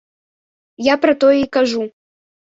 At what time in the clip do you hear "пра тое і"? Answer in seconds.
1.03-1.45